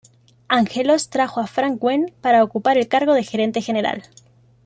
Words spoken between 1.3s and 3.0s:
a Frank Wren para ocupar el